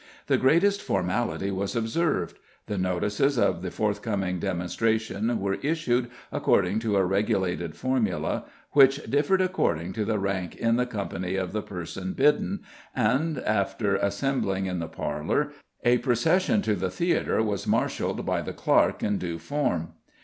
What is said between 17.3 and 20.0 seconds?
was marshalled by the clerk in due form.